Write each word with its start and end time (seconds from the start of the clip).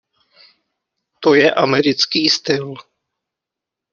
To 1.19 1.33
je 1.37 1.53
americký 1.53 2.29
styl. 2.29 2.73